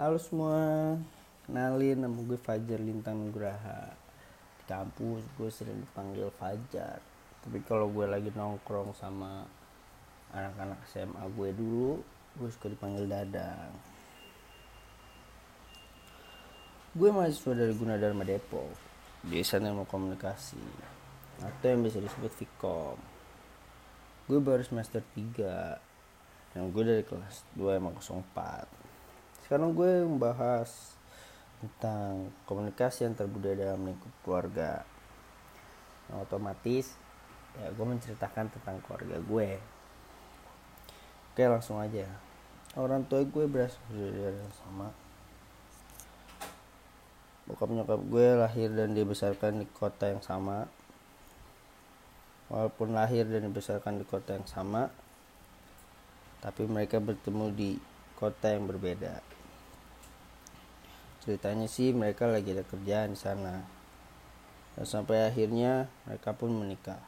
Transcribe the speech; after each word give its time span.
Halo 0.00 0.16
semua, 0.16 0.96
kenalin 1.44 2.00
nama 2.00 2.16
gue 2.24 2.40
Fajar 2.40 2.80
Lintang 2.80 3.20
Nugraha. 3.20 3.92
Di 4.56 4.64
kampus 4.64 5.28
gue 5.36 5.52
sering 5.52 5.76
dipanggil 5.76 6.32
Fajar. 6.40 7.04
Tapi 7.44 7.60
kalau 7.68 7.92
gue 7.92 8.08
lagi 8.08 8.32
nongkrong 8.32 8.96
sama 8.96 9.44
anak-anak 10.32 10.80
SMA 10.88 11.20
gue 11.36 11.52
dulu 11.52 12.00
Gue 12.32 12.48
suka 12.48 12.72
dipanggil 12.72 13.12
Dadang. 13.12 13.76
Gue 16.96 17.12
mahasiswa 17.12 17.52
dari 17.52 17.76
Gunadarma 17.76 18.24
Depok. 18.24 18.72
Biasanya 19.28 19.76
mau 19.76 19.84
komunikasi. 19.84 20.64
Atau 21.44 21.76
yang 21.76 21.84
bisa 21.84 22.00
disebut 22.00 22.32
Vkom. 22.40 22.96
Gue 24.32 24.40
baru 24.40 24.64
semester 24.64 25.04
3 25.12 26.56
Dan 26.56 26.72
gue 26.72 26.84
dari 26.88 27.04
kelas 27.04 27.44
2 27.52 27.76
emang 27.76 28.00
04 28.00 28.79
sekarang 29.50 29.74
gue 29.74 30.06
membahas 30.06 30.94
tentang 31.58 32.30
komunikasi 32.46 33.02
yang 33.02 33.18
terbudaya 33.18 33.74
dalam 33.74 33.82
lingkup 33.82 34.14
keluarga. 34.22 34.86
Nah, 36.06 36.22
otomatis 36.22 36.94
ya 37.58 37.66
gue 37.74 37.82
menceritakan 37.82 38.46
tentang 38.46 38.78
keluarga 38.86 39.18
gue. 39.18 39.58
Oke 41.34 41.42
langsung 41.50 41.82
aja. 41.82 42.06
Orang 42.78 43.10
tua 43.10 43.26
gue 43.26 43.50
berasal 43.50 43.82
dari 43.90 44.22
yang 44.22 44.54
sama 44.54 44.94
bokap 47.50 47.74
nyokap 47.74 47.98
gue 48.06 48.28
lahir 48.38 48.70
dan 48.70 48.94
dibesarkan 48.94 49.58
di 49.58 49.66
kota 49.66 50.14
yang 50.14 50.22
sama. 50.22 50.70
Walaupun 52.54 52.94
lahir 52.94 53.26
dan 53.26 53.50
dibesarkan 53.50 53.98
di 53.98 54.06
kota 54.06 54.38
yang 54.38 54.46
sama 54.46 54.94
tapi 56.38 56.70
mereka 56.70 57.02
bertemu 57.02 57.50
di 57.50 57.70
kota 58.14 58.54
yang 58.54 58.70
berbeda 58.70 59.39
ceritanya 61.22 61.68
sih 61.68 61.92
mereka 61.92 62.28
lagi 62.28 62.52
ada 62.52 62.64
kerjaan 62.64 63.14
di 63.14 63.20
sana. 63.20 63.64
Dan 64.76 64.86
sampai 64.86 65.28
akhirnya 65.28 65.88
mereka 66.08 66.32
pun 66.32 66.52
menikah. 66.52 67.00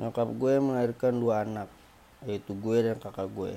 Nyokap 0.00 0.28
gue 0.34 0.54
melahirkan 0.58 1.18
dua 1.20 1.44
anak 1.44 1.68
yaitu 2.24 2.52
gue 2.52 2.78
dan 2.84 2.96
kakak 3.00 3.28
gue. 3.32 3.54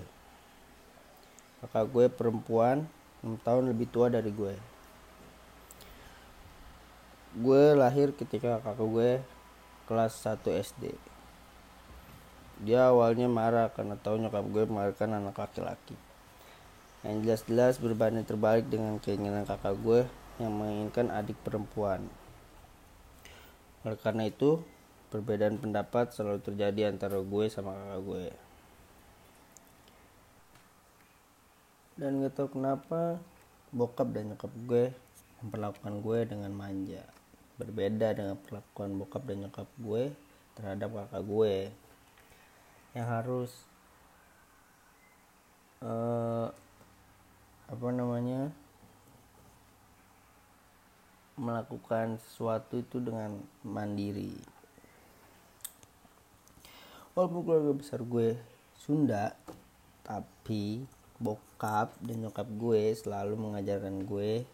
Kakak 1.63 1.85
gue 1.91 2.05
perempuan 2.11 2.87
6 3.23 3.39
tahun 3.43 3.71
lebih 3.71 3.87
tua 3.91 4.11
dari 4.11 4.31
gue. 4.31 4.55
Gue 7.39 7.63
lahir 7.73 8.11
ketika 8.13 8.59
kakak 8.59 8.87
gue 8.87 9.11
kelas 9.87 10.13
1 10.23 10.39
SD 10.63 10.95
dia 12.63 12.87
awalnya 12.87 13.27
marah 13.27 13.67
karena 13.73 13.99
tahu 13.99 14.21
nyokap 14.21 14.45
gue 14.47 14.63
melahirkan 14.69 15.19
anak 15.19 15.35
laki-laki 15.35 15.97
yang 17.03 17.19
jelas-jelas 17.19 17.83
berbanding 17.83 18.23
terbalik 18.23 18.67
dengan 18.71 18.95
keinginan 18.99 19.43
kakak 19.43 19.75
gue 19.83 20.07
yang 20.39 20.55
menginginkan 20.55 21.11
adik 21.11 21.35
perempuan. 21.43 22.07
Oleh 23.83 23.99
karena 23.99 24.31
itu, 24.31 24.63
perbedaan 25.11 25.59
pendapat 25.59 26.15
selalu 26.15 26.39
terjadi 26.39 26.87
antara 26.87 27.19
gue 27.19 27.45
sama 27.51 27.75
kakak 27.75 28.01
gue. 28.07 28.25
Dan 31.99 32.23
gak 32.23 32.33
tau 32.33 32.49
kenapa 32.49 33.21
bokap 33.69 34.09
dan 34.15 34.33
nyokap 34.33 34.49
gue 34.65 34.95
memperlakukan 35.43 35.95
gue 35.99 36.19
dengan 36.25 36.51
manja. 36.55 37.03
Berbeda 37.59 38.15
dengan 38.15 38.39
perlakuan 38.39 38.95
bokap 38.97 39.27
dan 39.27 39.45
nyokap 39.45 39.67
gue 39.77 40.15
terhadap 40.55 40.89
kakak 40.89 41.23
gue 41.27 41.55
yang 42.93 43.07
harus 43.09 43.51
uh, 45.83 46.49
apa 47.73 47.89
namanya 47.89 48.53
melakukan 51.33 52.21
sesuatu 52.21 52.77
itu 52.77 53.01
dengan 53.01 53.41
mandiri. 53.65 54.37
Walaupun 57.17 57.41
keluarga 57.41 57.73
besar 57.73 58.05
gue 58.05 58.37
Sunda 58.77 59.33
tapi 60.05 60.85
bokap 61.17 61.97
dan 62.05 62.21
nyokap 62.21 62.45
gue 62.45 62.93
selalu 62.93 63.33
mengajarkan 63.41 64.05
gue 64.05 64.45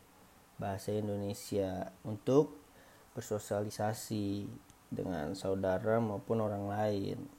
bahasa 0.56 0.96
Indonesia 0.96 1.92
untuk 2.08 2.56
bersosialisasi 3.20 4.48
dengan 4.88 5.36
saudara 5.36 6.00
maupun 6.00 6.40
orang 6.40 6.72
lain 6.72 7.39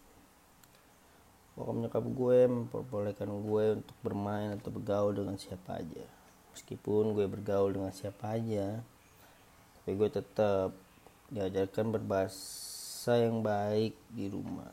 bokap 1.60 1.76
nyokap 1.76 2.04
gue 2.09 2.38
memperbolehkan 2.48 3.28
gue 3.28 3.65
untuk 3.84 3.97
bermain 4.00 4.56
atau 4.56 4.72
bergaul 4.72 5.12
dengan 5.12 5.37
siapa 5.37 5.76
aja. 5.76 6.09
Meskipun 6.56 7.12
gue 7.12 7.28
bergaul 7.28 7.76
dengan 7.76 7.93
siapa 7.93 8.41
aja 8.41 8.81
tapi 9.81 10.06
gue 10.06 10.22
tetap 10.22 10.71
diajarkan 11.32 11.91
berbahasa 11.91 13.16
yang 13.16 13.41
baik 13.41 13.97
di 14.12 14.28
rumah. 14.28 14.71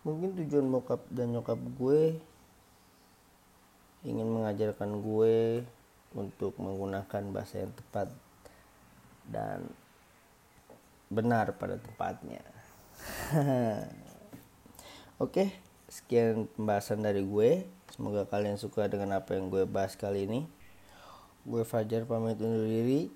Mungkin 0.00 0.38
tujuan 0.38 0.64
bokap 0.70 1.02
dan 1.10 1.34
nyokap 1.34 1.58
gue 1.58 2.16
ingin 4.06 4.24
mengajarkan 4.24 5.02
gue 5.02 5.60
untuk 6.16 6.56
menggunakan 6.56 7.22
bahasa 7.36 7.60
yang 7.60 7.74
tepat 7.76 8.08
dan 9.28 9.68
benar 11.10 11.52
pada 11.58 11.76
tempatnya 11.76 12.40
Oke, 15.20 15.52
sekian 15.92 16.48
pembahasan 16.56 17.04
dari 17.04 17.20
gue. 17.20 17.68
Semoga 17.92 18.24
kalian 18.24 18.56
suka 18.56 18.88
dengan 18.88 19.20
apa 19.20 19.36
yang 19.36 19.52
gue 19.52 19.68
bahas 19.68 19.92
kali 19.92 20.24
ini. 20.24 20.48
Gue 21.44 21.60
Fajar 21.60 22.08
pamit 22.08 22.40
undur 22.40 22.64
diri. 22.64 23.12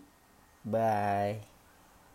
Bye. 0.69 1.54